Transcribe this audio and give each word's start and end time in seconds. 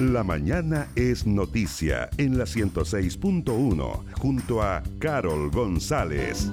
La 0.00 0.22
mañana 0.22 0.86
es 0.94 1.26
noticia 1.26 2.08
en 2.18 2.38
la 2.38 2.44
106.1 2.44 4.04
junto 4.12 4.62
a 4.62 4.80
Carol 5.00 5.50
González. 5.50 6.52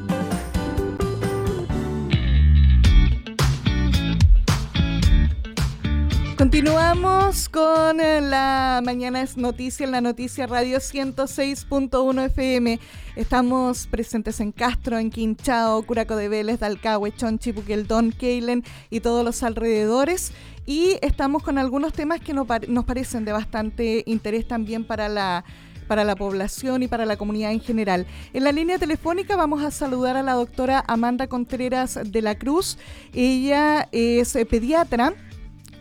Continuamos 6.37 7.47
con 7.47 8.01
eh, 8.01 8.19
la 8.19 8.81
Mañana 8.83 9.21
es 9.21 9.37
Noticia 9.37 9.85
en 9.85 9.91
la 9.91 10.01
Noticia 10.01 10.45
Radio 10.45 10.79
106.1 10.79 12.25
FM. 12.25 12.77
Estamos 13.15 13.87
presentes 13.87 14.41
en 14.41 14.51
Castro, 14.51 14.99
en 14.99 15.11
Quinchao, 15.11 15.81
Curaco 15.83 16.17
de 16.17 16.27
Vélez, 16.27 16.59
Dalcahue, 16.59 17.15
Chonchi, 17.15 17.53
Buqueldón, 17.53 18.11
Keilen 18.11 18.65
y 18.89 18.99
todos 18.99 19.23
los 19.23 19.43
alrededores 19.43 20.33
y 20.65 20.97
estamos 21.01 21.41
con 21.41 21.57
algunos 21.57 21.93
temas 21.93 22.19
que 22.19 22.33
nos, 22.33 22.45
parecen 22.47 23.23
de 23.23 23.31
bastante 23.31 24.03
interés 24.05 24.45
también 24.45 24.83
para 24.83 25.07
la 25.07 25.45
para 25.87 26.03
la 26.03 26.15
población 26.15 26.81
y 26.81 26.87
para 26.87 27.05
la 27.05 27.15
comunidad 27.15 27.51
en 27.51 27.61
general. 27.61 28.07
En 28.33 28.43
la 28.43 28.51
línea 28.51 28.77
telefónica 28.79 29.37
vamos 29.37 29.63
a 29.63 29.69
saludar 29.69 30.17
a 30.17 30.23
la 30.23 30.33
doctora 30.33 30.83
Amanda 30.87 31.27
Contreras 31.27 31.99
de 32.03 32.21
la 32.23 32.35
Cruz. 32.35 32.79
Ella 33.13 33.87
es 33.91 34.33
pediatra 34.49 35.13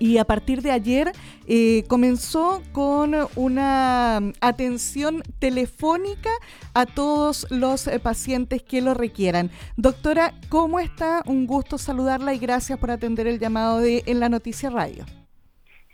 y 0.05 0.19
a 0.19 0.25
partir 0.27 0.61
de 0.61 0.71
ayer 0.71 1.13
eh, 1.49 1.85
comenzó 1.89 2.63
con 2.73 3.15
una 3.37 4.19
atención 4.43 5.23
telefónica 5.39 6.29
a 6.75 6.85
todos 6.85 7.47
los 7.51 7.87
eh, 7.87 7.99
pacientes 8.01 8.63
que 8.63 8.83
lo 8.83 8.93
requieran. 8.93 9.51
Doctora, 9.79 10.33
¿cómo 10.51 10.79
está? 10.79 11.23
Un 11.25 11.47
gusto 11.47 11.79
saludarla 11.79 12.35
y 12.35 12.39
gracias 12.39 12.79
por 12.79 12.91
atender 12.91 13.27
el 13.27 13.39
llamado 13.39 13.81
de 13.81 14.03
En 14.05 14.21
la 14.21 14.29
Noticia 14.29 14.69
Radio. 14.69 15.07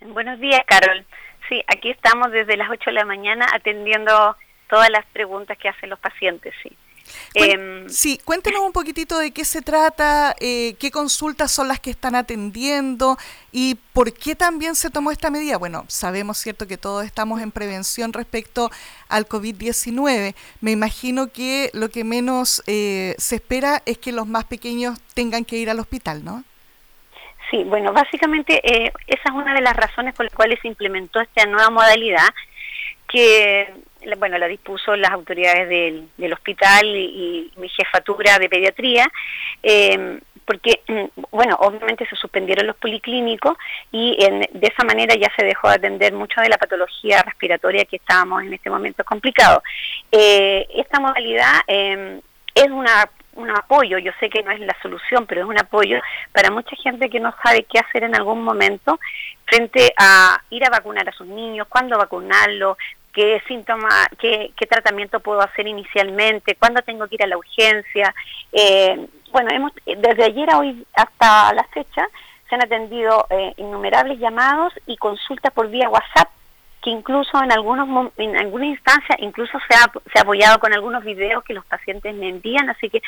Buenos 0.01 0.41
días, 0.41 0.61
Carol. 0.67 1.07
Sí, 1.49 1.63
aquí 1.69 1.91
estamos 1.91 2.33
desde 2.33 2.57
las 2.57 2.69
8 2.69 2.83
de 2.87 2.93
la 2.93 3.05
mañana 3.05 3.47
atendiendo 3.55 4.37
todas 4.69 4.91
las 4.91 5.07
preguntas 5.13 5.57
que 5.57 5.69
hacen 5.69 5.89
los 5.89 6.01
pacientes, 6.01 6.53
sí. 6.65 6.77
Em, 7.35 7.89
sí, 7.89 8.21
cuéntenos 8.25 8.63
un 8.63 8.73
poquitito 8.73 9.19
de 9.19 9.31
qué 9.31 9.45
se 9.45 9.63
trata, 9.63 10.35
eh, 10.41 10.75
qué 10.79 10.91
consultas 10.91 11.53
son 11.53 11.69
las 11.69 11.81
que 11.81 11.91
están 11.91 12.15
atendiendo 12.15 13.17
y 13.53 13.77
por 13.93 14.13
qué 14.13 14.35
también 14.35 14.75
se 14.75 14.91
tomó 14.91 15.11
esta 15.11 15.31
medida. 15.31 15.57
Bueno, 15.57 15.85
sabemos, 15.89 16.39
cierto, 16.39 16.67
que 16.67 16.77
todos 16.77 17.05
estamos 17.05 17.41
en 17.41 17.53
prevención 17.53 18.13
respecto 18.13 18.71
al 19.09 19.29
COVID-19. 19.29 20.35
Me 20.61 20.71
imagino 20.71 21.33
que 21.33 21.71
lo 21.73 21.89
que 21.89 22.05
menos 22.05 22.63
eh, 22.67 23.15
se 23.19 23.37
espera 23.37 23.83
es 23.87 23.99
que 23.99 24.13
los 24.13 24.27
más 24.27 24.45
pequeños 24.45 24.99
tengan 25.15 25.45
que 25.45 25.57
ir 25.57 25.71
al 25.71 25.81
hospital, 25.81 26.25
¿no? 26.25 26.45
Sí, 27.51 27.65
bueno, 27.65 27.93
básicamente 27.93 28.61
eh, 28.65 28.93
esa 29.09 29.23
es 29.25 29.35
una 29.35 29.55
de 29.55 29.61
las 29.61 29.75
razones 29.75 30.15
por 30.15 30.25
las 30.25 30.35
cuales 30.35 30.59
se 30.63 30.69
implementó 30.69 31.21
esta 31.21 31.47
nueva 31.47 31.71
modalidad 31.71 32.29
que 33.09 33.75
bueno, 34.19 34.39
la 34.39 34.47
dispuso 34.47 34.97
las 34.97 35.11
autoridades 35.11 35.69
del, 35.69 36.09
del 36.17 36.33
hospital 36.33 36.87
y, 36.87 37.51
mi 37.57 37.69
jefatura 37.69 38.39
de 38.39 38.49
pediatría, 38.49 39.07
eh, 39.63 40.19
porque, 40.45 40.81
mm, 40.89 41.21
bueno, 41.31 41.57
obviamente 41.61 42.07
se 42.07 42.17
suspendieron 42.17 42.67
los 42.67 42.77
policlínicos 42.77 43.57
y 43.93 44.17
de 44.17 44.67
esa 44.67 44.85
manera 44.85 45.15
ya 45.15 45.29
se 45.37 45.45
dejó 45.45 45.69
de 45.69 45.75
atender 45.75 46.13
mucho 46.13 46.41
de 46.41 46.49
la 46.49 46.59
patología 46.59 47.23
respiratoria 47.23 47.85
que 47.85 47.97
estábamos 47.97 48.43
en 48.43 48.55
este 48.55 48.71
momento 48.71 49.05
complicado. 49.05 49.63
Eh, 50.11 50.67
esta 50.75 50.99
modalidad 50.99 51.61
eh, 51.69 52.21
es 52.55 52.71
una 52.71 53.09
un 53.35 53.51
apoyo, 53.51 53.99
yo 53.99 54.13
sé 54.19 54.29
que 54.29 54.43
no 54.43 54.51
es 54.51 54.61
la 54.61 54.77
solución, 54.83 55.27
pero 55.27 55.43
es 55.43 55.47
un 55.47 55.59
apoyo 55.59 56.01
para 56.33 56.51
mucha 56.51 56.75
gente 56.77 57.09
que 57.09 57.21
no 57.21 57.35
sabe 57.43 57.65
qué 57.65 57.79
hacer 57.79 58.05
en 58.05 58.15
algún 58.15 58.43
momento 58.43 58.99
frente 59.47 59.93
a 59.97 60.41
ir 60.51 60.65
a 60.65 60.71
vacunar 60.71 61.09
a 61.09 61.13
sus 61.13 61.27
niños, 61.27 61.67
cuándo 61.69 61.97
vacunarlo, 61.97 62.77
qué 63.13 63.43
síntoma, 63.47 63.89
qué, 64.19 64.53
qué 64.57 64.67
tratamiento 64.67 65.21
puedo 65.21 65.41
hacer 65.41 65.67
inicialmente, 65.67 66.57
cuándo 66.57 66.83
tengo 66.83 67.07
que 67.09 67.17
ir 67.17 67.23
a 67.25 67.27
la 67.27 67.39
urgencia. 67.39 68.15
Eh, 68.53 69.07
bueno, 69.33 69.51
hemos, 69.53 69.73
desde 69.85 70.25
ayer 70.25 70.51
a 70.51 70.59
hoy 70.59 70.85
hasta 70.95 71.53
la 71.55 71.65
fecha 71.65 72.07
se 72.49 72.55
han 72.55 72.63
atendido 72.63 73.27
eh, 73.31 73.55
innumerables 73.59 74.19
llamados 74.19 74.73
y 74.87 74.97
consultas 74.97 75.53
por 75.53 75.71
vía 75.71 75.89
WhatsApp 75.89 76.29
que 76.83 76.91
incluso 76.91 77.43
en 77.43 77.53
algunos 77.53 78.11
en 78.17 78.37
alguna 78.37 78.67
instancia 78.67 79.15
incluso 79.21 79.59
se 79.69 79.75
ha, 79.77 79.93
se 80.13 80.19
ha 80.19 80.23
apoyado 80.23 80.59
con 80.59 80.73
algunos 80.73 81.05
videos 81.05 81.45
que 81.45 81.55
los 81.55 81.65
pacientes 81.67 82.15
me 82.15 82.29
envían, 82.29 82.71
así 82.71 82.89
que 82.89 83.03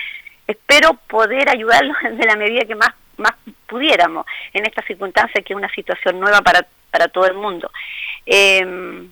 espero 0.47 0.95
poder 1.09 1.49
ayudarlos 1.49 1.97
de 2.03 2.27
la 2.27 2.37
medida 2.37 2.65
que 2.67 2.75
más 2.75 2.91
más 3.17 3.33
pudiéramos 3.67 4.27
en 4.53 4.67
esta 4.67 4.83
circunstancia 4.83 5.43
que 5.43 5.53
es 5.53 5.57
una 5.57 5.71
situación 5.71 6.21
nueva 6.21 6.41
para 6.43 6.67
para 6.91 7.09
todo 7.09 7.27
el 7.27 7.35
mundo. 7.35 7.71
Eh, 8.27 9.09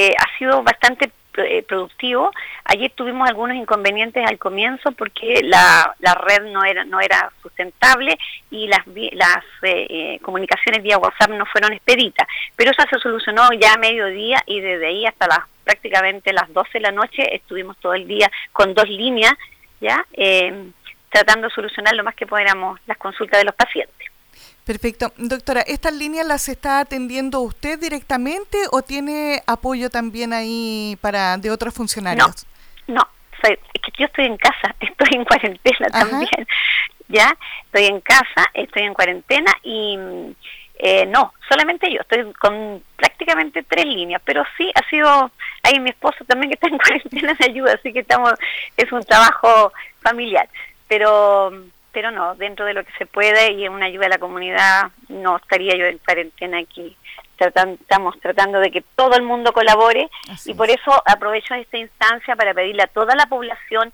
eh, 0.00 0.14
ha 0.16 0.38
sido 0.38 0.62
bastante 0.62 1.10
eh, 1.38 1.64
productivo. 1.64 2.30
Ayer 2.66 2.92
tuvimos 2.94 3.28
algunos 3.28 3.56
inconvenientes 3.56 4.24
al 4.24 4.38
comienzo 4.38 4.92
porque 4.92 5.40
la, 5.42 5.92
la 5.98 6.14
red 6.14 6.52
no 6.52 6.62
era 6.62 6.84
no 6.84 7.00
era 7.00 7.32
sustentable 7.42 8.16
y 8.48 8.68
las 8.68 8.86
las 9.14 9.44
eh, 9.62 10.20
comunicaciones 10.22 10.84
vía 10.84 10.98
WhatsApp 10.98 11.30
no 11.30 11.44
fueron 11.46 11.72
expeditas. 11.72 12.28
Pero 12.54 12.70
eso 12.70 12.82
se 12.88 13.00
solucionó 13.00 13.48
ya 13.60 13.72
a 13.72 13.78
mediodía 13.78 14.40
y 14.46 14.60
desde 14.60 14.86
ahí 14.86 15.04
hasta 15.04 15.26
las 15.26 15.40
prácticamente 15.64 16.32
las 16.32 16.52
12 16.52 16.70
de 16.74 16.80
la 16.80 16.92
noche 16.92 17.34
estuvimos 17.34 17.76
todo 17.78 17.94
el 17.94 18.06
día 18.06 18.30
con 18.52 18.74
dos 18.74 18.88
líneas 18.88 19.32
ya 19.80 20.04
tratando 21.10 21.48
de 21.48 21.54
solucionar 21.54 21.96
lo 21.96 22.04
más 22.04 22.14
que 22.14 22.26
pudiéramos 22.26 22.78
las 22.86 22.98
consultas 22.98 23.40
de 23.40 23.46
los 23.46 23.54
pacientes. 23.56 24.07
Perfecto. 24.68 25.14
Doctora, 25.16 25.62
¿estas 25.62 25.94
líneas 25.94 26.26
las 26.26 26.46
está 26.50 26.80
atendiendo 26.80 27.40
usted 27.40 27.78
directamente 27.78 28.58
o 28.70 28.82
tiene 28.82 29.42
apoyo 29.46 29.88
también 29.88 30.34
ahí 30.34 30.98
para 31.00 31.38
de 31.38 31.50
otros 31.50 31.72
funcionarios? 31.72 32.46
No, 32.86 32.96
no. 32.96 33.08
es 33.44 33.58
que 33.80 33.92
yo 33.98 34.04
estoy 34.04 34.26
en 34.26 34.36
casa, 34.36 34.74
estoy 34.80 35.08
en 35.12 35.24
cuarentena 35.24 35.88
también. 35.88 36.46
¿Ya? 37.08 37.34
Estoy 37.64 37.86
en 37.86 38.02
casa, 38.02 38.50
estoy 38.52 38.82
en 38.82 38.92
cuarentena 38.92 39.50
y 39.62 39.98
eh, 40.80 41.06
no, 41.06 41.32
solamente 41.48 41.90
yo. 41.90 42.02
Estoy 42.02 42.30
con 42.34 42.82
prácticamente 42.94 43.62
tres 43.62 43.86
líneas, 43.86 44.20
pero 44.22 44.44
sí 44.58 44.70
ha 44.74 44.86
sido. 44.90 45.30
Ahí 45.62 45.80
mi 45.80 45.88
esposo 45.88 46.26
también 46.26 46.50
que 46.50 46.56
está 46.56 46.68
en 46.68 46.76
cuarentena 46.86 47.34
me 47.40 47.46
ayuda, 47.46 47.72
así 47.72 47.90
que 47.90 48.00
estamos. 48.00 48.34
Es 48.76 48.92
un 48.92 49.02
trabajo 49.02 49.72
familiar. 50.02 50.46
Pero 50.88 51.52
pero 51.98 52.12
no, 52.12 52.36
dentro 52.36 52.64
de 52.64 52.74
lo 52.74 52.84
que 52.84 52.92
se 52.96 53.06
puede 53.06 53.54
y 53.54 53.64
en 53.64 53.72
una 53.72 53.86
ayuda 53.86 54.06
a 54.06 54.10
la 54.10 54.18
comunidad, 54.18 54.92
no 55.08 55.36
estaría 55.36 55.76
yo 55.76 55.84
en 55.84 55.98
cuarentena 55.98 56.58
aquí. 56.58 56.96
estamos 57.36 58.20
tratando 58.20 58.60
de 58.60 58.70
que 58.70 58.84
todo 58.94 59.16
el 59.16 59.24
mundo 59.24 59.52
colabore 59.52 60.08
y 60.44 60.54
por 60.54 60.70
eso 60.70 60.92
aprovecho 61.04 61.54
esta 61.54 61.76
instancia 61.76 62.36
para 62.36 62.54
pedirle 62.54 62.84
a 62.84 62.86
toda 62.86 63.16
la 63.16 63.26
población 63.26 63.92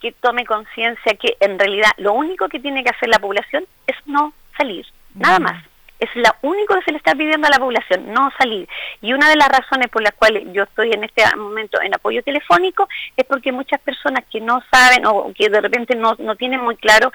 que 0.00 0.12
tome 0.12 0.46
conciencia 0.46 1.16
que 1.20 1.36
en 1.38 1.58
realidad 1.58 1.90
lo 1.98 2.14
único 2.14 2.48
que 2.48 2.60
tiene 2.60 2.82
que 2.82 2.88
hacer 2.96 3.10
la 3.10 3.18
población 3.18 3.66
es 3.86 3.96
no 4.06 4.32
salir, 4.56 4.86
nada 5.14 5.38
más 5.38 5.73
es 5.98 6.08
lo 6.14 6.30
único 6.42 6.74
que 6.74 6.82
se 6.82 6.92
le 6.92 6.98
está 6.98 7.14
pidiendo 7.14 7.46
a 7.46 7.50
la 7.50 7.58
población, 7.58 8.12
no 8.12 8.30
salir. 8.38 8.68
Y 9.00 9.12
una 9.12 9.28
de 9.28 9.36
las 9.36 9.48
razones 9.48 9.88
por 9.88 10.02
las 10.02 10.12
cuales 10.14 10.44
yo 10.52 10.64
estoy 10.64 10.92
en 10.92 11.04
este 11.04 11.24
momento 11.36 11.80
en 11.80 11.94
apoyo 11.94 12.22
telefónico 12.22 12.88
es 13.16 13.24
porque 13.26 13.52
muchas 13.52 13.80
personas 13.80 14.24
que 14.30 14.40
no 14.40 14.62
saben 14.70 15.06
o 15.06 15.32
que 15.34 15.48
de 15.48 15.60
repente 15.60 15.94
no, 15.94 16.14
no 16.18 16.36
tienen 16.36 16.60
muy 16.60 16.76
claro, 16.76 17.12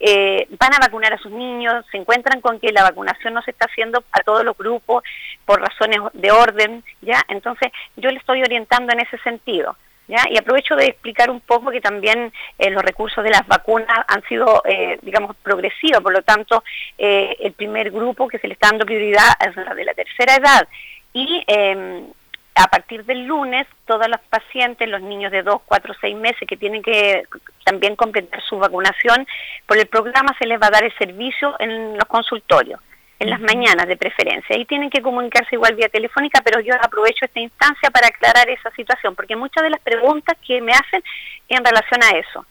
eh, 0.00 0.46
van 0.58 0.74
a 0.74 0.78
vacunar 0.78 1.12
a 1.12 1.18
sus 1.18 1.30
niños, 1.30 1.84
se 1.90 1.98
encuentran 1.98 2.40
con 2.40 2.58
que 2.58 2.72
la 2.72 2.82
vacunación 2.82 3.34
no 3.34 3.42
se 3.42 3.50
está 3.50 3.66
haciendo 3.66 4.02
a 4.12 4.20
todos 4.20 4.44
los 4.44 4.56
grupos 4.56 5.04
por 5.44 5.60
razones 5.60 6.00
de 6.14 6.30
orden, 6.30 6.82
¿ya? 7.00 7.22
Entonces 7.28 7.70
yo 7.96 8.10
le 8.10 8.18
estoy 8.18 8.42
orientando 8.42 8.92
en 8.92 9.00
ese 9.00 9.18
sentido. 9.18 9.76
Y 10.08 10.36
aprovecho 10.36 10.76
de 10.76 10.86
explicar 10.86 11.30
un 11.30 11.40
poco 11.40 11.70
que 11.70 11.80
también 11.80 12.32
eh, 12.58 12.70
los 12.70 12.82
recursos 12.82 13.22
de 13.24 13.30
las 13.30 13.46
vacunas 13.46 14.04
han 14.08 14.22
sido, 14.24 14.62
eh, 14.64 14.98
digamos, 15.00 15.36
progresivos, 15.36 16.02
por 16.02 16.12
lo 16.12 16.22
tanto, 16.22 16.62
eh, 16.98 17.36
el 17.40 17.52
primer 17.52 17.90
grupo 17.90 18.28
que 18.28 18.38
se 18.38 18.48
le 18.48 18.54
está 18.54 18.68
dando 18.68 18.84
prioridad 18.84 19.30
es 19.40 19.56
la 19.56 19.74
de 19.74 19.84
la 19.84 19.94
tercera 19.94 20.34
edad. 20.34 20.68
Y 21.14 21.42
em, 21.46 22.04
a 22.54 22.66
partir 22.66 23.04
del 23.04 23.24
lunes, 23.24 23.66
todos 23.86 24.08
los 24.08 24.20
pacientes, 24.28 24.88
los 24.88 25.00
niños 25.00 25.32
de 25.32 25.42
2, 25.42 25.62
4, 25.64 25.94
6 25.98 26.16
meses 26.16 26.46
que 26.46 26.56
tienen 26.56 26.82
que 26.82 27.24
también 27.64 27.96
completar 27.96 28.42
su 28.42 28.58
vacunación, 28.58 29.26
por 29.66 29.78
el 29.78 29.86
programa 29.86 30.36
se 30.38 30.46
les 30.46 30.60
va 30.60 30.66
a 30.66 30.72
dar 30.72 30.84
el 30.84 30.92
servicio 30.98 31.54
en 31.58 31.94
los 31.94 32.04
consultorios 32.04 32.80
en 33.22 33.30
las 33.30 33.40
mañanas 33.40 33.86
de 33.86 33.96
preferencia. 33.96 34.58
Y 34.58 34.64
tienen 34.64 34.90
que 34.90 35.00
comunicarse 35.00 35.54
igual 35.54 35.76
vía 35.76 35.88
telefónica, 35.88 36.42
pero 36.44 36.60
yo 36.60 36.74
aprovecho 36.74 37.24
esta 37.24 37.38
instancia 37.38 37.88
para 37.90 38.08
aclarar 38.08 38.50
esa 38.50 38.70
situación, 38.72 39.14
porque 39.14 39.36
muchas 39.36 39.62
de 39.62 39.70
las 39.70 39.80
preguntas 39.80 40.36
que 40.44 40.60
me 40.60 40.72
hacen 40.72 41.02
en 41.48 41.64
relación 41.64 42.02
a 42.02 42.18
eso. 42.18 42.44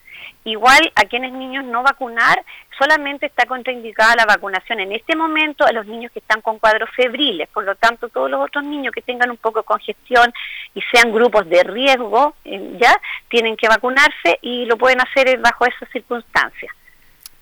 Igual 0.45 0.91
a 0.95 1.03
quienes 1.05 1.33
niños 1.33 1.65
no 1.65 1.83
vacunar, 1.83 2.41
solamente 2.79 3.25
está 3.25 3.45
contraindicada 3.45 4.15
la 4.15 4.25
vacunación 4.25 4.79
en 4.79 4.93
este 4.93 5.15
momento 5.15 5.65
a 5.65 5.73
los 5.73 5.85
niños 5.85 6.11
que 6.13 6.19
están 6.19 6.41
con 6.41 6.57
cuadros 6.57 6.89
febriles. 6.95 7.49
Por 7.49 7.65
lo 7.65 7.75
tanto, 7.75 8.07
todos 8.07 8.31
los 8.31 8.39
otros 8.39 8.63
niños 8.63 8.93
que 8.93 9.01
tengan 9.01 9.29
un 9.29 9.37
poco 9.37 9.59
de 9.59 9.65
congestión 9.65 10.33
y 10.73 10.81
sean 10.89 11.11
grupos 11.11 11.47
de 11.49 11.63
riesgo, 11.63 12.33
eh, 12.45 12.77
ya 12.79 12.99
tienen 13.27 13.57
que 13.57 13.67
vacunarse 13.67 14.39
y 14.41 14.65
lo 14.65 14.77
pueden 14.77 15.01
hacer 15.01 15.37
bajo 15.39 15.65
esas 15.65 15.89
circunstancias. 15.89 16.73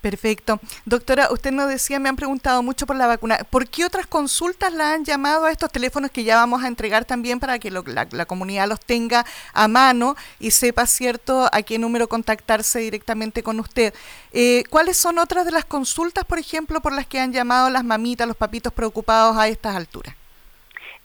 Perfecto. 0.01 0.61
Doctora, 0.85 1.27
usted 1.31 1.51
nos 1.51 1.67
decía, 1.67 1.99
me 1.99 2.07
han 2.07 2.15
preguntado 2.15 2.63
mucho 2.63 2.85
por 2.87 2.95
la 2.95 3.05
vacuna. 3.05 3.39
¿Por 3.49 3.67
qué 3.67 3.83
otras 3.83 4.07
consultas 4.07 4.71
la 4.71 4.93
han 4.93 5.03
llamado 5.03 5.45
a 5.45 5.51
estos 5.51 5.69
teléfonos 5.71 6.09
que 6.09 6.23
ya 6.23 6.37
vamos 6.37 6.63
a 6.63 6.67
entregar 6.67 7.03
también 7.03 7.39
para 7.41 7.59
que 7.59 7.69
la, 7.69 8.25
comunidad 8.25 8.69
los 8.69 8.79
tenga 8.79 9.25
a 9.53 9.67
mano 9.67 10.15
y 10.39 10.51
sepa, 10.51 10.85
cierto, 10.85 11.49
a 11.51 11.61
qué 11.63 11.77
número 11.77 12.07
contactarse 12.07 12.79
directamente 12.79 13.43
con 13.43 13.59
usted? 13.59 13.93
Eh, 14.31 14.63
¿Cuáles 14.69 14.95
son 14.95 15.19
otras 15.19 15.45
de 15.45 15.51
las 15.51 15.65
consultas, 15.65 16.23
por 16.23 16.39
ejemplo, 16.39 16.79
por 16.79 16.93
las 16.93 17.05
que 17.05 17.19
han 17.19 17.33
llamado 17.33 17.69
las 17.69 17.83
mamitas, 17.83 18.25
los 18.25 18.37
papitos 18.37 18.71
preocupados 18.71 19.35
a 19.35 19.49
estas 19.49 19.75
alturas? 19.75 20.15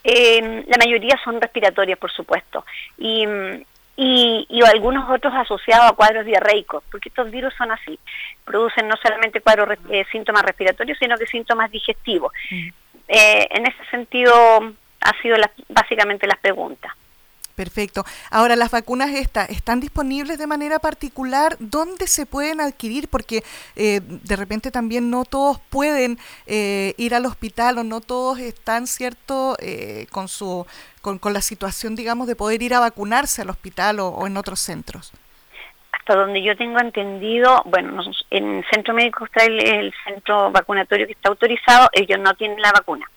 Eh, 0.05 0.65
la 0.69 0.77
mayoría 0.77 1.19
son 1.25 1.41
respiratorias, 1.41 1.99
por 1.99 2.13
supuesto. 2.13 2.65
Y 2.97 3.27
mm, 3.27 3.65
y, 3.97 4.47
y, 4.49 4.63
algunos 4.65 5.09
otros 5.09 5.33
asociados 5.35 5.91
a 5.91 5.95
cuadros 5.95 6.27
diarreicos, 6.27 6.83
porque 6.91 7.09
estos 7.09 7.31
virus 7.31 7.55
son 7.57 7.71
así, 7.71 7.99
producen 8.45 8.89
no 8.89 8.97
solamente 9.03 9.41
cuadros 9.41 9.79
eh, 9.89 10.05
síntomas 10.11 10.43
respiratorios, 10.43 10.99
sino 10.99 11.17
que 11.17 11.27
síntomas 11.27 11.71
digestivos. 11.71 12.33
Mm. 12.51 12.69
Eh, 13.09 13.49
en 13.51 13.67
ese 13.67 13.85
sentido, 13.91 14.35
ha 15.01 15.23
sido 15.23 15.37
básicamente 15.69 16.27
las 16.27 16.39
preguntas. 16.39 16.93
Perfecto. 17.55 18.05
Ahora, 18.31 18.57
las 18.57 18.73
vacunas 18.73 19.11
estas, 19.11 19.49
¿están 19.51 19.79
disponibles 19.79 20.39
de 20.39 20.47
manera 20.47 20.81
particular? 20.81 21.57
¿Dónde 21.61 22.09
se 22.09 22.27
pueden 22.27 22.61
adquirir? 22.61 23.09
Porque 23.09 23.45
eh, 23.77 24.01
de 24.03 24.37
repente 24.37 24.73
también 24.73 25.09
no 25.09 25.25
todos 25.25 25.61
pueden 25.71 26.19
eh, 26.47 26.95
ir 26.97 27.15
al 27.15 27.27
hospital 27.27 27.79
o 27.79 27.85
no 27.85 28.01
todos 28.01 28.41
están, 28.41 28.89
¿cierto?, 28.89 29.57
eh, 29.61 30.07
con, 30.11 30.27
su, 30.27 30.67
con, 31.01 31.21
la 31.33 31.41
situación, 31.41 31.95
digamos, 31.95 32.27
de 32.27 32.35
poder 32.35 32.61
ir 32.61 32.75
a 32.75 32.81
vacunarse 32.81 33.43
al 33.43 33.51
hospital 33.51 34.01
o, 34.01 34.27
en 34.27 34.37
otros 34.37 34.59
centros. 34.59 35.13
Hasta 35.93 36.17
donde 36.17 36.43
yo 36.43 36.57
tengo 36.57 36.81
entendido, 36.81 37.63
bueno, 37.67 38.03
en 38.31 38.65
Centro 38.71 38.95
Médico 38.95 39.21
Austral, 39.25 39.59
el 39.61 39.95
centro 40.05 40.51
vacunatorio 40.51 41.07
que 41.07 41.13
está 41.13 41.29
autorizado, 41.29 41.89
ellos 41.93 42.19
no 42.19 42.35
tienen 42.35 42.61
la 42.61 42.73
vacuna 42.73 43.09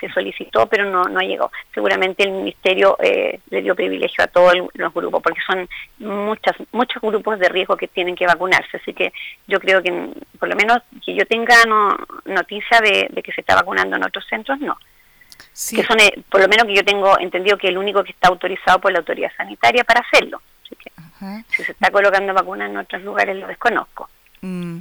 se 0.00 0.08
solicitó, 0.10 0.66
pero 0.66 0.84
no, 0.84 1.04
no 1.04 1.20
llegó. 1.20 1.50
Seguramente 1.74 2.24
el 2.24 2.32
Ministerio 2.32 2.96
eh, 3.00 3.40
le 3.50 3.62
dio 3.62 3.74
privilegio 3.74 4.24
a 4.24 4.28
todos 4.28 4.54
los 4.74 4.94
grupos, 4.94 5.22
porque 5.22 5.40
son 5.46 5.68
muchas, 5.98 6.56
muchos 6.72 7.00
grupos 7.02 7.38
de 7.38 7.48
riesgo 7.48 7.76
que 7.76 7.88
tienen 7.88 8.16
que 8.16 8.26
vacunarse. 8.26 8.76
Así 8.76 8.92
que 8.92 9.12
yo 9.46 9.60
creo 9.60 9.82
que, 9.82 10.10
por 10.38 10.48
lo 10.48 10.56
menos, 10.56 10.78
que 11.04 11.14
yo 11.14 11.26
tenga 11.26 11.64
no, 11.66 11.96
noticia 12.26 12.80
de, 12.80 13.22
que 13.22 13.32
se 13.32 13.40
está 13.40 13.54
vacunando 13.54 13.96
en 13.96 14.04
otros 14.04 14.24
centros, 14.28 14.58
no. 14.60 14.76
Que 15.76 15.82
son, 15.84 15.98
eh, 16.00 16.12
por 16.28 16.40
lo 16.40 16.48
menos 16.48 16.66
que 16.66 16.74
yo 16.74 16.84
tengo 16.84 17.18
entendido 17.18 17.58
que 17.58 17.68
el 17.68 17.78
único 17.78 18.04
que 18.04 18.12
está 18.12 18.28
autorizado 18.28 18.80
por 18.80 18.92
la 18.92 18.98
autoridad 18.98 19.30
sanitaria 19.36 19.84
para 19.84 20.00
hacerlo. 20.00 20.40
Así 20.64 20.76
que, 20.76 20.90
si 21.48 21.64
se 21.64 21.72
está 21.72 21.90
colocando 21.90 22.32
vacunas 22.32 22.70
en 22.70 22.76
otros 22.76 23.02
lugares, 23.02 23.36
lo 23.36 23.46
desconozco. 23.46 24.08
Mm. 24.40 24.80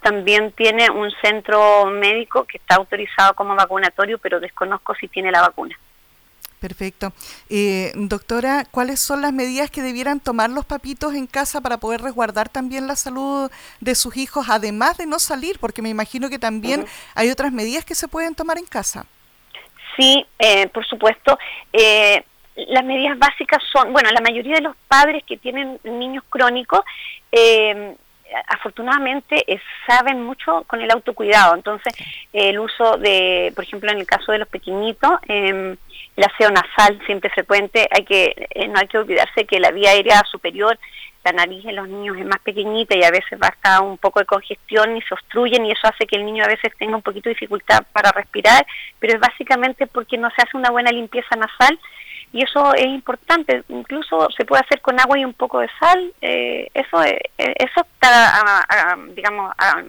También 0.00 0.52
tiene 0.52 0.90
un 0.90 1.10
centro 1.22 1.86
médico 1.86 2.44
que 2.44 2.58
está 2.58 2.76
autorizado 2.76 3.34
como 3.34 3.54
vacunatorio, 3.54 4.18
pero 4.18 4.40
desconozco 4.40 4.94
si 4.94 5.08
tiene 5.08 5.30
la 5.30 5.42
vacuna. 5.42 5.78
Perfecto. 6.60 7.12
Eh, 7.50 7.92
doctora, 7.94 8.64
¿cuáles 8.70 8.98
son 8.98 9.20
las 9.20 9.32
medidas 9.32 9.70
que 9.70 9.82
debieran 9.82 10.20
tomar 10.20 10.50
los 10.50 10.64
papitos 10.64 11.14
en 11.14 11.26
casa 11.26 11.60
para 11.60 11.76
poder 11.76 12.00
resguardar 12.00 12.48
también 12.48 12.86
la 12.86 12.96
salud 12.96 13.50
de 13.80 13.94
sus 13.94 14.16
hijos, 14.16 14.46
además 14.48 14.96
de 14.96 15.06
no 15.06 15.18
salir? 15.18 15.58
Porque 15.60 15.82
me 15.82 15.90
imagino 15.90 16.30
que 16.30 16.38
también 16.38 16.86
hay 17.14 17.30
otras 17.30 17.52
medidas 17.52 17.84
que 17.84 17.94
se 17.94 18.08
pueden 18.08 18.34
tomar 18.34 18.58
en 18.58 18.64
casa. 18.64 19.06
Sí, 19.96 20.26
eh, 20.38 20.66
por 20.68 20.86
supuesto. 20.86 21.38
Eh, 21.72 22.24
las 22.56 22.84
medidas 22.84 23.18
básicas 23.18 23.62
son, 23.70 23.92
bueno, 23.92 24.10
la 24.10 24.20
mayoría 24.22 24.54
de 24.54 24.62
los 24.62 24.76
padres 24.88 25.22
que 25.24 25.36
tienen 25.36 25.78
niños 25.84 26.24
crónicos 26.28 26.80
eh, 27.30 27.96
afortunadamente 28.48 29.44
eh, 29.46 29.60
saben 29.86 30.22
mucho 30.22 30.64
con 30.66 30.80
el 30.80 30.90
autocuidado. 30.90 31.54
Entonces, 31.54 31.94
el 32.32 32.58
uso 32.58 32.96
de, 32.98 33.52
por 33.54 33.64
ejemplo, 33.64 33.90
en 33.90 33.98
el 33.98 34.06
caso 34.06 34.32
de 34.32 34.38
los 34.38 34.48
pequeñitos, 34.48 35.12
eh, 35.28 35.76
el 36.16 36.24
aseo 36.24 36.50
nasal 36.50 36.98
siempre 37.04 37.30
frecuente, 37.30 37.86
hay 37.90 38.04
que 38.04 38.48
eh, 38.50 38.68
no 38.68 38.78
hay 38.78 38.88
que 38.88 38.98
olvidarse 38.98 39.44
que 39.44 39.60
la 39.60 39.70
vía 39.70 39.90
aérea 39.90 40.22
superior, 40.30 40.78
la 41.24 41.32
nariz 41.32 41.64
en 41.64 41.76
los 41.76 41.88
niños 41.88 42.16
es 42.16 42.24
más 42.24 42.38
pequeñita 42.40 42.96
y 42.96 43.02
a 43.02 43.10
veces 43.10 43.38
basta 43.38 43.80
un 43.80 43.98
poco 43.98 44.20
de 44.20 44.26
congestión 44.26 44.96
y 44.96 45.02
se 45.02 45.12
obstruyen 45.12 45.66
y 45.66 45.72
eso 45.72 45.88
hace 45.88 46.06
que 46.06 46.16
el 46.16 46.24
niño 46.24 46.44
a 46.44 46.48
veces 46.48 46.72
tenga 46.78 46.96
un 46.96 47.02
poquito 47.02 47.28
de 47.28 47.34
dificultad 47.34 47.84
para 47.92 48.12
respirar, 48.12 48.64
pero 48.98 49.14
es 49.14 49.20
básicamente 49.20 49.86
porque 49.86 50.16
no 50.16 50.30
se 50.30 50.42
hace 50.42 50.56
una 50.56 50.70
buena 50.70 50.90
limpieza 50.90 51.36
nasal 51.36 51.78
y 52.36 52.42
eso 52.42 52.74
es 52.74 52.84
importante, 52.84 53.62
incluso 53.70 54.28
se 54.36 54.44
puede 54.44 54.62
hacer 54.62 54.82
con 54.82 55.00
agua 55.00 55.18
y 55.18 55.24
un 55.24 55.32
poco 55.32 55.60
de 55.60 55.70
sal, 55.80 56.12
eh, 56.20 56.68
eso 56.74 57.02
eh, 57.02 57.18
eso 57.38 57.80
está, 57.80 58.94
digamos, 59.14 59.54
a, 59.56 59.82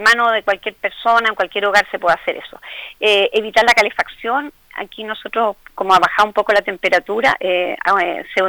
mano 0.00 0.32
de 0.32 0.42
cualquier 0.42 0.74
persona, 0.74 1.28
en 1.28 1.36
cualquier 1.36 1.66
hogar 1.66 1.86
se 1.92 2.00
puede 2.00 2.16
hacer 2.20 2.38
eso. 2.38 2.60
Eh, 2.98 3.30
evitar 3.34 3.62
la 3.64 3.72
calefacción, 3.72 4.52
aquí 4.74 5.04
nosotros, 5.04 5.58
como 5.76 5.94
ha 5.94 6.00
bajado 6.00 6.26
un 6.26 6.32
poco 6.32 6.52
la 6.52 6.62
temperatura, 6.62 7.36
se 7.38 7.76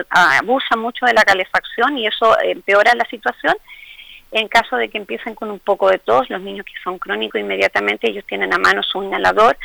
abusa 0.10 0.76
mucho 0.76 1.06
de 1.06 1.14
la 1.14 1.24
calefacción 1.24 1.96
y 2.00 2.08
eso 2.08 2.36
empeora 2.42 2.96
la 2.96 3.06
situación. 3.06 3.54
En 4.32 4.48
caso 4.48 4.78
de 4.78 4.90
que 4.90 4.98
empiecen 4.98 5.36
con 5.36 5.52
un 5.52 5.60
poco 5.60 5.92
de 5.92 6.00
tos, 6.00 6.28
los 6.32 6.42
niños 6.42 6.66
que 6.66 6.74
son 6.84 6.98
crónicos, 6.98 7.40
inmediatamente 7.40 8.10
ellos 8.10 8.26
tienen 8.26 8.52
a 8.52 8.58
mano 8.58 8.82
su 8.82 9.04
inhalador, 9.04 9.56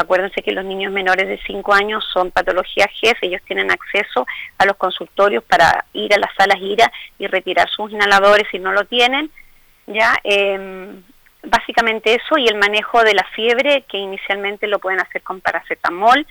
Acuérdense 0.00 0.42
que 0.42 0.52
los 0.52 0.64
niños 0.64 0.92
menores 0.92 1.26
de 1.26 1.40
5 1.44 1.74
años 1.74 2.04
son 2.12 2.30
patología 2.30 2.86
jefe, 3.00 3.26
ellos 3.26 3.42
tienen 3.44 3.68
acceso 3.72 4.24
a 4.56 4.64
los 4.64 4.76
consultorios 4.76 5.42
para 5.42 5.86
ir 5.92 6.14
a 6.14 6.18
las 6.18 6.32
salas 6.36 6.60
IRA 6.60 6.88
y 7.18 7.26
retirar 7.26 7.68
sus 7.68 7.90
inhaladores 7.90 8.46
si 8.52 8.60
no 8.60 8.70
lo 8.70 8.84
tienen. 8.84 9.28
ya 9.86 10.14
em, 10.22 11.02
Básicamente 11.42 12.14
eso 12.14 12.36
y 12.36 12.46
el 12.46 12.56
manejo 12.56 13.02
de 13.02 13.14
la 13.14 13.24
fiebre, 13.34 13.84
que 13.88 13.96
inicialmente 13.98 14.66
lo 14.66 14.78
pueden 14.78 15.00
hacer 15.00 15.22
con 15.22 15.40
paracetamol, 15.40 16.26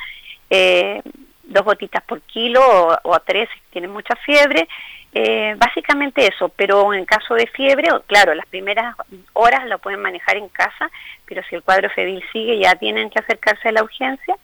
eh, 0.50 1.02
dos 1.48 1.64
gotitas 1.64 2.04
por 2.04 2.22
kilo 2.22 2.62
o, 3.04 3.16
a 3.16 3.20
tres 3.20 3.50
si 3.54 3.60
tienen 3.72 3.92
mucha 3.92 4.16
fiebre, 4.18 4.68
eh, 5.14 5.56
básicamente 5.58 6.28
eso, 6.28 6.50
pero 6.50 6.94
en 6.94 7.06
caso 7.06 7.34
de 7.34 7.48
fiebre, 7.48 7.90
claro, 8.06 8.36
las 8.36 8.46
primeras 8.46 8.96
horas 9.34 9.66
lo 9.68 9.80
pueden 9.80 10.02
manejar 10.02 10.38
en 10.38 10.50
casa, 10.50 10.92
pero 11.26 11.42
si 11.50 11.56
el 11.56 11.64
cuadro 11.64 11.90
febril 11.90 12.24
sigue 12.32 12.60
ya 12.60 12.76
tienen 12.76 13.10
que 13.10 13.20
acercarse 13.20 13.70
a 13.70 13.72
la 13.72 13.84
urgencia, 13.84 14.36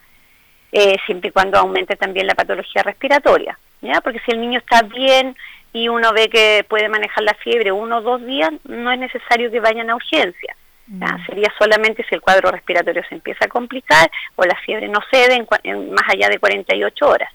eh, 0.71 0.95
siempre 1.05 1.29
y 1.29 1.31
cuando 1.31 1.59
aumente 1.59 1.95
también 1.95 2.25
la 2.25 2.33
patología 2.33 2.81
respiratoria, 2.81 3.59
¿ya? 3.81 4.01
Porque 4.01 4.19
si 4.25 4.31
el 4.31 4.41
niño 4.41 4.57
está 4.57 4.81
bien 4.81 5.35
y 5.71 5.87
uno 5.87 6.13
ve 6.13 6.29
que 6.29 6.65
puede 6.67 6.89
manejar 6.89 7.23
la 7.23 7.35
fiebre 7.35 7.71
uno 7.71 7.97
o 7.97 8.01
dos 8.01 8.25
días, 8.25 8.51
no 8.63 8.91
es 8.91 8.99
necesario 8.99 9.51
que 9.51 9.59
vayan 9.59 9.89
a 9.89 9.95
urgencia. 9.95 10.55
Mm. 10.87 11.25
Sería 11.25 11.51
solamente 11.57 12.03
si 12.07 12.15
el 12.15 12.21
cuadro 12.21 12.51
respiratorio 12.51 13.03
se 13.07 13.15
empieza 13.15 13.45
a 13.45 13.47
complicar 13.47 14.09
o 14.35 14.43
la 14.43 14.55
fiebre 14.57 14.87
no 14.87 14.99
cede 15.09 15.45
en, 15.63 15.91
más 15.91 16.09
allá 16.09 16.29
de 16.29 16.39
48 16.39 17.07
horas. 17.07 17.31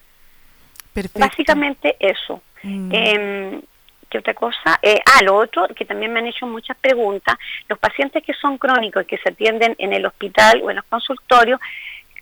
Básicamente 1.15 1.97
eso. 1.99 2.43
Mm. 2.63 2.91
Em, 2.93 3.63
¿Qué 4.11 4.19
otra 4.19 4.33
cosa? 4.33 4.79
Eh, 4.81 5.01
ah, 5.05 5.23
lo 5.23 5.37
otro, 5.37 5.69
que 5.69 5.85
también 5.85 6.13
me 6.13 6.21
han 6.21 6.27
hecho 6.27 6.47
muchas 6.47 6.77
preguntas, 6.79 7.37
los 7.69 7.79
pacientes 7.79 8.23
que 8.23 8.33
son 8.33 8.57
crónicos 8.57 9.03
y 9.03 9.07
que 9.07 9.19
se 9.19 9.29
atienden 9.29 9.75
en 9.79 9.93
el 9.93 10.07
hospital 10.07 10.63
o 10.63 10.71
en 10.71 10.77
los 10.77 10.85
consultorios, 10.87 11.61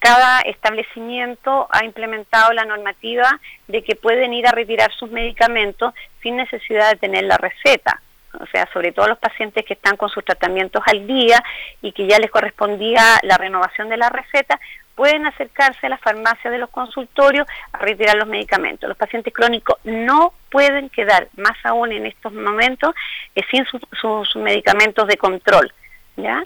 cada 0.01 0.41
establecimiento 0.41 1.69
ha 1.71 1.85
implementado 1.85 2.53
la 2.53 2.65
normativa 2.65 3.41
de 3.69 3.83
que 3.83 3.95
pueden 3.95 4.35
ir 4.35 4.47
a 4.47 4.53
retirar 4.53 4.93
sus 4.93 5.11
medicamentos 5.11 5.95
sin 6.23 6.37
necesidad 6.37 6.91
de 6.91 6.99
tener 6.99 7.25
la 7.25 7.39
receta. 7.39 8.03
O 8.41 8.47
sea, 8.47 8.69
sobre 8.73 8.93
todo 8.93 9.09
los 9.09 9.19
pacientes 9.19 9.65
que 9.65 9.75
están 9.75 9.97
con 9.97 10.09
sus 10.09 10.25
tratamientos 10.25 10.83
al 10.87 11.07
día 11.07 11.43
y 11.83 11.93
que 11.93 12.07
ya 12.07 12.19
les 12.19 12.31
correspondía 12.31 13.19
la 13.23 13.37
renovación 13.37 13.89
de 13.89 13.97
la 13.97 14.09
receta, 14.09 14.59
pueden 14.97 15.27
acercarse 15.27 15.87
a 15.87 15.91
la 15.91 15.99
farmacia 15.99 16.51
de 16.51 16.59
los 16.59 16.71
consultorios 16.71 17.47
a 17.73 17.79
retirar 17.79 18.17
los 18.17 18.27
medicamentos. 18.27 18.89
Los 18.89 18.97
pacientes 18.97 19.33
crónicos 19.33 19.79
no 19.85 20.33
pueden 20.51 20.89
quedar, 20.89 21.29
más 21.37 21.57
aún 21.65 21.93
en 21.93 22.07
estos 22.07 22.33
momentos, 22.33 22.95
eh, 23.35 23.43
sin 23.51 23.65
sus 23.67 24.37
medicamentos 24.37 25.07
de 25.07 25.17
control, 25.19 25.73
¿ya? 26.17 26.43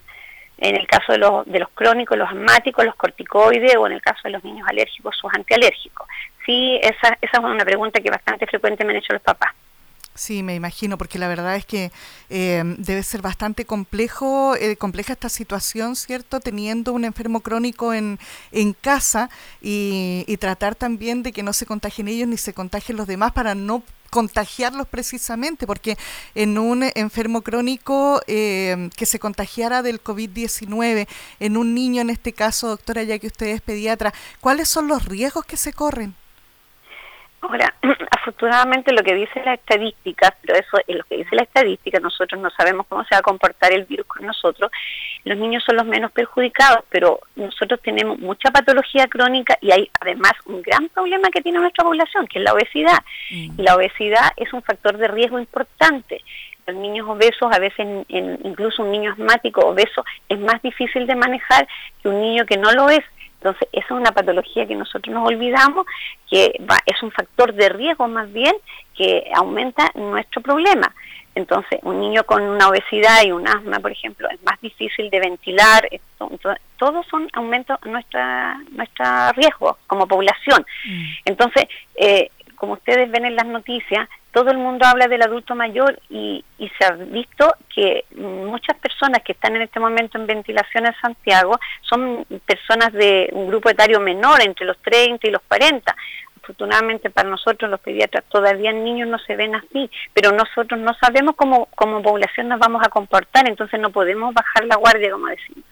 En 0.59 0.77
el 0.77 0.87
caso 0.87 1.13
de 1.13 1.19
los, 1.19 1.47
de 1.47 1.61
los 1.61 1.71
crónicos, 1.71 2.19
los 2.19 2.29
asmáticos, 2.29 2.85
los 2.85 2.97
corticoides, 2.97 3.77
o 3.77 3.87
en 3.87 3.93
el 3.93 4.03
caso 4.03 4.21
de 4.25 4.31
los 4.31 4.45
niños 4.45 4.69
alérgicos, 4.69 5.17
sus 5.17 5.33
antialérgicos. 5.33 6.07
Sí, 6.45 6.79
esa, 6.83 7.17
esa 7.21 7.39
es 7.39 7.39
una 7.39 7.65
pregunta 7.65 8.01
que 8.01 8.11
bastante 8.11 8.47
frecuente 8.47 8.85
me 8.85 8.93
han 8.93 8.99
hecho 8.99 9.13
los 9.13 9.23
papás. 9.23 9.55
Sí, 10.21 10.43
me 10.43 10.55
imagino, 10.55 10.99
porque 10.99 11.19
la 11.19 11.29
verdad 11.29 11.57
es 11.57 11.65
que 11.65 11.91
eh, 12.29 12.63
debe 12.77 13.03
ser 13.03 13.23
bastante 13.23 13.65
complejo, 13.65 14.55
eh, 14.55 14.77
compleja 14.77 15.15
esta 15.15 15.31
situación, 15.31 15.97
¿cierto? 15.97 16.41
Teniendo 16.41 16.93
un 16.93 17.07
enfermo 17.07 17.41
crónico 17.41 17.95
en, 17.95 18.19
en 18.53 18.75
casa 18.75 19.31
y, 19.63 20.37
tratar 20.39 20.75
también 20.75 21.23
de 21.23 21.33
que 21.33 21.43
no 21.43 21.55
se 21.55 21.65
contagien 21.65 22.07
ellos 22.09 22.29
ni 22.29 22.37
se 22.37 22.53
contagien 22.53 22.99
los 22.99 23.07
demás 23.07 23.33
para 23.33 23.55
no 23.55 23.83
contagiarlos 24.11 24.87
precisamente, 24.89 25.67
porque 25.67 25.97
en 26.35 26.59
un 26.59 26.83
enfermo 26.95 27.41
crónico 27.41 28.21
eh, 28.27 28.91
que 28.97 29.07
se 29.07 29.19
contagiara 29.19 29.83
del 29.83 30.05
COVID-19, 30.05 31.09
en 31.41 31.57
un 31.57 31.75
niño 31.75 32.03
en 32.03 32.11
este 32.11 32.35
caso, 32.35 32.69
doctora, 32.69 33.05
ya 33.05 33.19
que 33.19 33.29
usted 33.29 33.47
es 33.47 33.63
pediatra, 33.63 34.13
¿cuáles 34.41 34.69
son 34.69 34.87
los 34.87 35.07
riesgos 35.07 35.47
que 35.47 35.57
se 35.57 35.73
corren? 35.73 36.15
Ahora, 37.43 37.75
afortunadamente 38.11 38.93
lo 38.93 39.03
que 39.03 39.15
dice 39.15 39.43
la 39.45 39.55
estadística, 39.55 40.35
pero 40.43 40.59
eso 40.59 40.79
es 40.87 40.97
lo 40.97 41.05
que 41.05 41.17
dice 41.17 41.35
la 41.35 41.43
estadística, 41.43 41.99
nosotros 41.99 42.41
no 42.41 42.51
sabemos 42.51 42.87
cómo 42.87 43.05
se 43.05 43.15
va 43.15 43.21
a 43.21 43.23
comportar 43.23 43.73
el 43.73 43.85
virus 43.85 44.07
con 44.07 44.27
nosotros, 44.27 44.71
los 45.25 45.39
niños 45.39 45.63
son 45.65 45.77
los 45.77 45.87
menos 45.87 46.13
perjudicados, 46.13 46.85
pero 46.89 47.21
nosotros 47.37 47.81
tenemos 47.83 48.19
mucha 48.19 48.51
patología 48.51 49.07
crónica 49.07 49.57
y 49.61 49.71
hay 49.71 49.91
además 50.01 50.33
un 50.47 50.63
gran 50.63 50.89
problema 50.89 51.29
que 51.31 51.43
tiene 51.43 51.59
nuestra 51.59 51.85
población, 51.85 52.27
que 52.27 52.39
es 52.39 52.45
la 52.45 52.55
obesidad. 52.55 52.99
Mm. 53.31 53.61
Y 53.61 53.63
la 53.63 53.77
obesidad 53.77 54.33
es 54.37 54.53
un 54.53 54.63
factor 54.63 54.97
de 54.97 55.09
riesgo 55.09 55.39
importante. 55.39 56.23
Los 56.67 56.77
niños 56.77 57.09
obesos, 57.09 57.53
a 57.53 57.59
veces 57.59 57.87
incluso 58.09 58.83
un 58.83 58.93
niño 58.93 59.13
asmático 59.13 59.61
obeso, 59.63 60.05
es 60.29 60.39
más 60.39 60.61
difícil 60.63 61.07
de 61.07 61.17
manejar 61.17 61.67
que 62.03 62.09
un 62.09 62.21
niño 62.21 62.47
que 62.47 62.57
no 62.57 62.71
lo 62.73 62.89
es 62.91 63.05
entonces, 63.41 63.69
esa 63.73 63.87
es 63.87 63.91
una 63.93 64.13
patología 64.13 64.67
que 64.67 64.75
nosotros 64.75 65.15
nos 65.15 65.27
olvidamos, 65.27 65.87
que 66.29 66.61
es 66.85 67.03
un 67.03 67.11
factor 67.11 67.55
de 67.55 67.71
riesgo 67.71 68.07
más 68.07 68.31
bien 68.31 68.55
que 68.95 69.31
aumenta 69.35 69.91
nuestro 69.95 70.43
problema. 70.43 70.95
Entonces, 71.35 71.81
un 71.83 72.01
niño 72.01 72.25
con 72.25 72.43
una 72.43 72.69
obesidad 72.69 73.25
y 73.25 73.33
un 73.33 73.49
asma, 73.49 73.81
por 73.81 73.93
ejemplo, 73.93 74.29
es 74.29 74.43
más 74.43 74.61
difícil 74.61 75.09
de 75.09 75.21
ventilar. 75.21 75.89
Entonces, 75.91 76.63
todos 76.77 77.07
son 77.07 77.29
aumentos 77.33 77.79
nuestra 77.87 78.61
nuestro 78.73 79.33
riesgo 79.33 79.79
como 79.87 80.07
población. 80.07 80.67
Mm. 80.85 81.05
Entonces, 81.25 81.65
eh, 81.95 82.31
como 82.57 82.75
ustedes 82.75 83.11
ven 83.11 83.25
en 83.25 83.37
las 83.37 83.47
noticias, 83.47 84.07
todo 84.33 84.51
el 84.51 84.59
mundo 84.59 84.87
habla 84.87 85.09
del 85.09 85.23
adulto 85.23 85.55
mayor 85.55 85.99
y, 86.09 86.45
se 86.79 86.85
ha 86.85 86.93
visto 86.93 87.55
que 87.75 88.05
muchas 88.17 88.77
personas 88.79 89.23
que 89.23 89.33
están 89.33 89.57
en 89.57 89.63
este 89.63 89.81
momento 89.81 90.19
en 90.19 90.27
ventilación 90.27 90.87
en 90.87 90.95
Santiago 91.01 91.59
son 91.83 92.25
personas 92.47 92.93
de 92.93 93.29
un 93.33 93.49
grupo 93.49 93.69
etario 93.71 93.99
menor, 94.01 94.41
entre 94.43 94.67
los 94.67 94.79
30 94.79 95.27
y 95.27 95.31
los 95.31 95.43
40. 95.43 95.95
Afortunadamente 96.43 97.11
para 97.11 97.29
nosotros 97.29 97.71
los 97.71 97.81
pediatras 97.81 98.25
todavía 98.31 98.73
niños 98.73 99.09
no 99.09 99.19
se 99.19 99.37
ven 99.37 99.55
así, 99.55 99.91
pero 100.15 100.33
nosotros 100.33 100.81
no 100.81 100.95
sabemos 100.95 101.35
cómo 101.37 101.67
como 101.75 102.03
población 102.03 102.49
nos 102.49 102.61
vamos 102.61 102.83
a 102.85 102.89
comportar, 102.89 103.49
entonces 103.49 103.81
no 103.81 103.91
podemos 103.91 104.33
bajar 104.33 104.65
la 104.65 104.77
guardia, 104.77 105.11
como 105.11 105.27
decimos. 105.27 105.65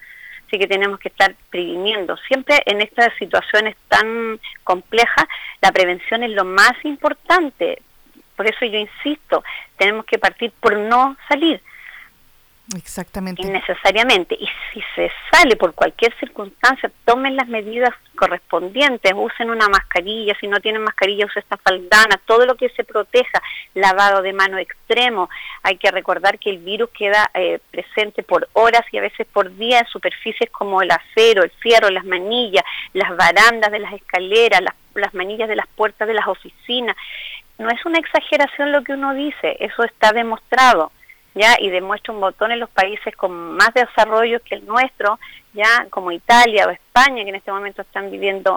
Así 0.49 0.59
que 0.59 0.67
tenemos 0.67 0.99
que 0.99 1.09
estar 1.09 1.35
previniendo. 1.51 2.17
Siempre 2.27 2.63
en 2.65 2.81
estas 2.81 3.13
situaciones 3.19 3.77
tan 3.89 4.41
complejas, 4.65 5.27
la 5.61 5.71
prevención 5.73 6.23
es 6.23 6.31
lo 6.31 6.47
más 6.47 6.73
importante, 6.85 7.83
por 8.39 8.47
eso 8.47 8.65
yo 8.65 8.79
insisto, 8.79 9.43
tenemos 9.77 10.05
que 10.05 10.17
partir 10.17 10.53
por 10.61 10.77
no 10.77 11.17
salir. 11.29 11.61
Exactamente. 12.77 13.43
Innecesariamente. 13.43 14.37
Y 14.39 14.47
si 14.73 14.81
se 14.95 15.11
sale 15.33 15.57
por 15.57 15.75
cualquier 15.75 16.15
circunstancia, 16.21 16.89
tomen 17.05 17.35
las 17.35 17.49
medidas 17.49 17.93
correspondientes, 18.15 19.13
usen 19.17 19.51
una 19.51 19.69
mascarilla, 19.69 20.37
si 20.39 20.47
no 20.47 20.61
tienen 20.61 20.83
mascarilla, 20.83 21.27
usen 21.27 21.43
esta 21.43 21.57
faldana, 21.57 22.21
todo 22.27 22.47
lo 22.47 22.55
que 22.55 22.69
se 22.71 22.85
proteja, 22.85 23.43
lavado 23.75 24.23
de 24.23 24.33
mano 24.33 24.59
extremo. 24.59 25.29
Hay 25.65 25.79
que 25.79 25.91
recordar 25.91 26.39
que 26.39 26.51
el 26.51 26.59
virus 26.59 26.91
queda 26.91 27.29
eh, 27.35 27.59
presente 27.73 28.23
por 28.23 28.49
horas 28.53 28.83
y 28.93 28.99
a 28.99 29.03
veces 29.03 29.27
por 29.33 29.53
día 29.57 29.81
en 29.81 29.87
superficies 29.87 30.51
como 30.51 30.81
el 30.81 30.93
acero, 30.93 31.43
el 31.43 31.51
fierro, 31.51 31.91
las 31.91 32.05
manillas, 32.05 32.65
las 32.93 33.17
barandas 33.17 33.73
de 33.73 33.81
las 33.81 33.95
escaleras, 33.95 34.61
las, 34.61 34.75
las 34.95 35.15
manillas 35.15 35.49
de 35.49 35.57
las 35.57 35.67
puertas 35.69 36.07
de 36.07 36.15
las 36.15 36.29
oficinas 36.29 36.97
no 37.59 37.69
es 37.71 37.85
una 37.85 37.99
exageración 37.99 38.73
lo 38.73 38.83
que 38.83 38.93
uno 38.93 39.15
dice, 39.15 39.57
eso 39.61 39.83
está 39.83 40.13
demostrado, 40.13 40.93
¿ya? 41.35 41.57
Y 41.59 41.71
demuestra 41.71 42.15
un 42.15 42.21
botón 42.21 42.53
en 42.53 42.61
los 42.61 42.71
países 42.71 43.15
con 43.17 43.57
más 43.57 43.75
desarrollo 43.75 44.41
que 44.41 44.55
el 44.55 44.65
nuestro, 44.67 45.19
ya 45.53 45.87
como 45.91 46.13
Italia 46.13 46.67
o 46.67 46.71
España, 46.71 47.25
que 47.25 47.31
en 47.31 47.35
este 47.35 47.51
momento 47.51 47.83
están 47.83 48.11
viviendo 48.11 48.57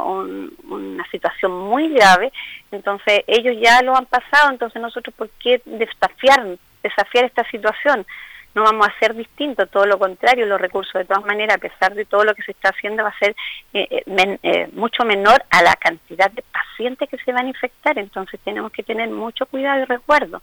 una 0.69 1.03
situación 1.09 1.51
muy 1.51 1.89
grave, 1.89 2.31
entonces 2.71 3.23
ellos 3.27 3.55
ya 3.59 3.81
lo 3.81 3.95
han 3.95 4.05
pasado, 4.05 4.51
entonces 4.51 4.81
nosotros, 4.81 5.15
¿por 5.15 5.29
qué 5.31 5.61
desafiar, 5.65 6.57
desafiar 6.83 7.25
esta 7.25 7.43
situación? 7.49 8.05
No 8.53 8.63
vamos 8.63 8.87
a 8.87 8.99
ser 8.99 9.15
distintos, 9.15 9.69
todo 9.69 9.85
lo 9.85 9.97
contrario, 9.97 10.45
los 10.45 10.59
recursos 10.59 10.93
de 10.93 11.05
todas 11.05 11.25
maneras, 11.25 11.55
a 11.55 11.59
pesar 11.59 11.93
de 11.93 12.05
todo 12.05 12.23
lo 12.23 12.35
que 12.35 12.43
se 12.43 12.51
está 12.51 12.69
haciendo, 12.69 13.03
va 13.03 13.09
a 13.09 13.19
ser 13.19 13.35
eh, 13.73 14.03
eh, 14.05 14.39
eh, 14.43 14.69
mucho 14.73 15.03
menor 15.05 15.43
a 15.49 15.63
la 15.63 15.75
cantidad 15.75 16.29
de 16.31 16.43
pacientes 16.51 17.09
que 17.09 17.17
se 17.17 17.31
van 17.31 17.45
a 17.45 17.49
infectar, 17.49 17.97
entonces 17.97 18.39
tenemos 18.43 18.71
que 18.71 18.83
tener 18.83 19.09
mucho 19.09 19.45
cuidado 19.45 19.81
y 19.81 19.85
resguardo. 19.85 20.41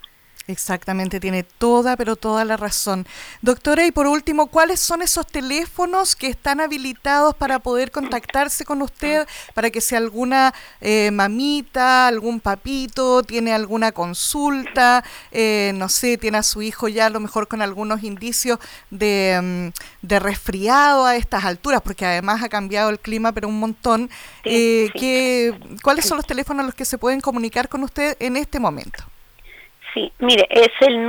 Exactamente, 0.49 1.19
tiene 1.19 1.43
toda, 1.43 1.95
pero 1.95 2.15
toda 2.15 2.43
la 2.43 2.57
razón. 2.57 3.05
Doctora, 3.43 3.85
y 3.85 3.91
por 3.91 4.07
último, 4.07 4.47
¿cuáles 4.47 4.79
son 4.79 5.03
esos 5.03 5.27
teléfonos 5.27 6.15
que 6.15 6.25
están 6.25 6.59
habilitados 6.59 7.35
para 7.35 7.59
poder 7.59 7.91
contactarse 7.91 8.65
con 8.65 8.81
usted, 8.81 9.27
para 9.53 9.69
que 9.69 9.79
si 9.79 9.93
alguna 9.93 10.55
eh, 10.81 11.11
mamita, 11.11 12.07
algún 12.07 12.39
papito 12.39 13.21
tiene 13.21 13.53
alguna 13.53 13.91
consulta, 13.91 15.03
eh, 15.31 15.71
no 15.75 15.87
sé, 15.87 16.17
tiene 16.17 16.39
a 16.39 16.43
su 16.43 16.63
hijo 16.63 16.87
ya 16.87 17.05
a 17.05 17.09
lo 17.11 17.19
mejor 17.19 17.47
con 17.47 17.61
algunos 17.61 18.01
indicios 18.01 18.57
de, 18.89 19.71
mm, 20.01 20.07
resfriado 20.07 21.05
a 21.05 21.15
estas 21.15 21.45
alturas, 21.45 21.83
porque 21.83 22.07
además 22.07 22.41
ha 22.41 22.49
cambiado 22.49 22.89
el 22.89 22.99
clima, 22.99 23.33
pero 23.33 23.47
un 23.47 23.59
montón. 23.59 24.09
Eh, 24.45 24.89
¿Cuáles 25.83 26.05
son 26.05 26.17
los 26.17 26.25
teléfonos 26.25 26.63
a 26.63 26.65
los 26.65 26.73
que 26.73 26.85
se 26.85 26.97
pueden 26.97 27.21
comunicar 27.21 27.69
con 27.69 27.83
usted 27.83 28.17
en 28.19 28.35
este 28.35 28.59
momento? 28.59 29.03
Sí, 29.93 30.11
mire, 30.19 30.47
es 30.49 30.69
el 30.81 31.07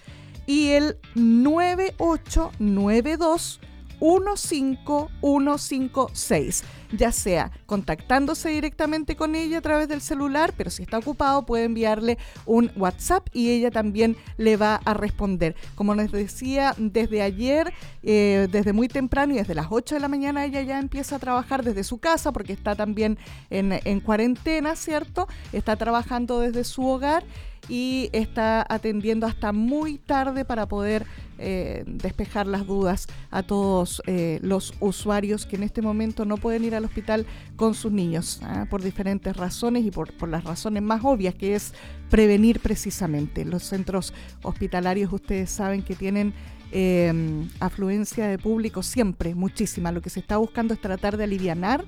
y 0.46 0.70
el 0.70 0.98
9892 1.16 3.60
15156, 4.04 6.64
ya 6.92 7.12
sea 7.14 7.52
contactándose 7.66 8.50
directamente 8.50 9.16
con 9.16 9.34
ella 9.34 9.60
a 9.60 9.62
través 9.62 9.88
del 9.88 10.02
celular, 10.02 10.54
pero 10.58 10.70
si 10.70 10.84
está 10.84 10.98
ocupado 10.98 11.46
puede 11.46 11.64
enviarle 11.64 12.18
un 12.46 12.70
WhatsApp 12.76 13.30
y 13.32 13.52
ella 13.52 13.72
también 13.72 14.18
le 14.36 14.58
va 14.58 14.82
a 14.84 14.94
responder. 14.94 15.56
Como 15.76 15.96
les 15.96 16.12
decía, 16.12 16.76
desde 16.78 17.22
ayer, 17.22 17.74
eh, 18.04 18.50
desde 18.52 18.74
muy 18.74 18.90
temprano 18.90 19.36
y 19.36 19.38
desde 19.38 19.56
las 19.56 19.68
8 19.70 19.96
de 19.96 20.02
la 20.02 20.10
mañana 20.10 20.44
ella 20.44 20.62
ya 20.64 20.80
empieza 20.80 21.16
a 21.16 21.20
trabajar 21.20 21.64
desde 21.64 21.86
su 21.86 22.00
casa 22.00 22.34
porque 22.34 22.52
está 22.52 22.76
también 22.76 23.18
en, 23.50 23.80
en 23.86 24.02
cuarentena, 24.02 24.76
¿cierto? 24.76 25.30
Está 25.54 25.78
trabajando 25.78 26.42
desde 26.42 26.66
su 26.66 26.86
hogar 26.86 27.24
y 27.70 28.10
está 28.12 28.66
atendiendo 28.68 29.26
hasta 29.26 29.54
muy 29.54 29.98
tarde 29.98 30.46
para 30.46 30.68
poder 30.68 31.06
eh, 31.40 31.84
despejar 31.88 32.46
las 32.46 32.68
dudas 32.68 33.08
a 33.32 33.42
todos 33.44 34.02
eh, 34.06 34.40
los 34.44 34.74
usuarios 34.80 35.46
que 35.46 35.56
en 35.56 35.64
este 35.64 35.82
momento 35.82 36.26
no 36.26 36.38
pueden 36.38 36.64
ir 36.64 36.76
al 36.76 36.86
hospital 36.86 37.26
con 37.56 37.74
sus 37.74 37.92
niños 37.92 38.40
¿ah? 38.44 38.68
por 38.70 38.84
diferentes 38.84 39.36
razones 39.36 39.84
y 39.86 39.92
por, 39.92 40.12
las 40.30 40.44
razones 40.44 40.84
más 40.84 41.02
obvias 41.04 41.34
que 41.34 41.56
es 41.56 41.74
prevenir 42.10 42.60
precisamente. 42.60 43.46
Los 43.46 43.64
centros 43.64 44.14
hospitalarios 44.44 45.12
ustedes 45.12 45.50
saben 45.50 45.82
que 45.82 45.96
tienen 45.96 46.34
eh, 46.72 47.12
afluencia 47.60 48.28
de 48.28 48.38
público 48.38 48.84
siempre, 48.84 49.34
muchísima. 49.36 49.92
Lo 49.92 50.02
que 50.02 50.10
se 50.10 50.20
está 50.20 50.38
buscando 50.38 50.74
es 50.74 50.82
tratar 50.82 51.18
de 51.18 51.24
aliviar 51.24 51.84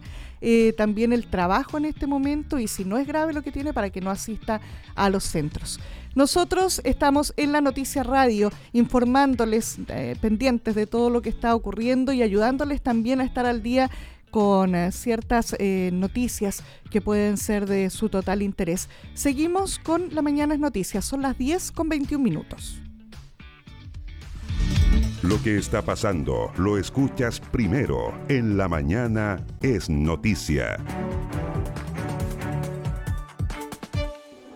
también 0.78 1.12
el 1.12 1.26
trabajo 1.26 1.78
en 1.78 1.86
este 1.86 2.06
momento 2.06 2.60
y 2.60 2.68
si 2.68 2.86
no 2.86 3.00
es 3.00 3.08
grave 3.08 3.34
lo 3.34 3.42
que 3.42 3.52
tiene 3.52 3.74
para 3.74 3.90
que 3.90 4.00
no 4.00 4.12
asista 4.12 4.62
a 4.94 5.10
los 5.10 5.24
centros. 5.24 5.80
Nosotros 6.16 6.80
estamos 6.86 7.34
en 7.36 7.52
la 7.52 7.60
Noticia 7.60 8.02
Radio 8.02 8.50
informándoles, 8.72 9.78
eh, 9.90 10.16
pendientes 10.22 10.74
de 10.74 10.88
todo 10.88 11.10
lo 11.10 11.22
que 11.22 11.28
está 11.28 11.54
ocurriendo 11.54 12.14
y 12.14 12.24
ayudándoles 12.24 12.82
también 12.82 13.20
a 13.20 13.26
estar 13.26 13.46
al 13.46 13.62
día 13.62 13.92
con 14.32 14.76
eh, 14.76 14.94
ciertas 14.94 15.58
eh, 15.60 15.90
noticias 15.92 16.64
que 16.90 17.02
pueden 17.02 17.36
ser 17.36 17.68
de 17.68 17.90
su 17.90 18.08
total 18.08 18.42
interés. 18.44 18.88
Seguimos 19.14 19.78
con 19.78 20.16
la 20.16 20.22
Mañana 20.22 20.56
Noticias, 20.56 21.04
son 21.04 21.22
las 21.22 21.38
10 21.38 21.74
con 21.74 21.90
21 21.90 22.24
minutos. 22.24 22.80
Lo 25.22 25.42
que 25.44 25.58
está 25.58 25.82
pasando 25.82 26.54
lo 26.58 26.78
escuchas 26.78 27.42
primero 27.42 28.14
en 28.30 28.56
la 28.56 28.70
mañana 28.70 29.46
es 29.62 29.90
noticia. 29.90 30.78